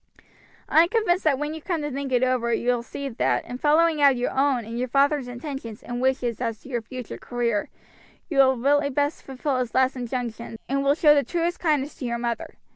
"I 0.67 0.81
am 0.81 0.89
convinced 0.89 1.25
that 1.25 1.37
when 1.37 1.53
you 1.53 1.61
come 1.61 1.83
to 1.83 1.91
think 1.91 2.11
it 2.11 2.23
over 2.23 2.51
you 2.51 2.69
will 2.71 2.81
see 2.81 3.07
that, 3.07 3.45
in 3.45 3.59
following 3.59 4.01
out 4.01 4.15
your 4.15 4.31
own 4.31 4.65
and 4.65 4.79
your 4.79 4.87
father's 4.87 5.27
intentions 5.27 5.83
and 5.83 6.01
wishes 6.01 6.41
as 6.41 6.61
to 6.61 6.69
your 6.69 6.81
future 6.81 7.19
career, 7.19 7.69
you 8.27 8.39
will 8.39 8.57
really 8.57 8.89
best 8.89 9.21
fulfil 9.21 9.59
his 9.59 9.75
last 9.75 9.95
injunctions 9.95 10.57
and 10.67 10.83
will 10.83 10.95
show 10.95 11.13
the 11.13 11.23
truest 11.23 11.59
kindness 11.59 11.93
to 11.99 12.05
your 12.05 12.17
mother. 12.17 12.55